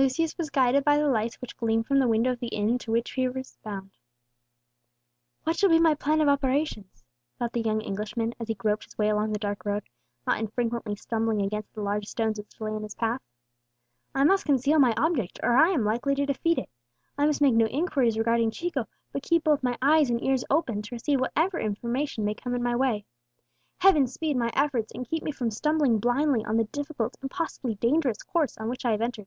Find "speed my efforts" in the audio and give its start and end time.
24.06-24.92